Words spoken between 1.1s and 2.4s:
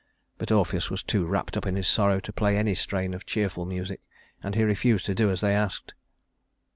wrapped up in his sorrow to